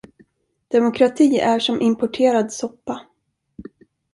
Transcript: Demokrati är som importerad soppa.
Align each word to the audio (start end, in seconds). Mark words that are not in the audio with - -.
Demokrati 0.67 1.39
är 1.39 1.59
som 1.59 1.81
importerad 1.81 2.51
soppa. 2.53 3.01